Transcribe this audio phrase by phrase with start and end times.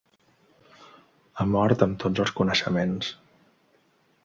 [1.41, 3.13] Ha mort am tots els coneixements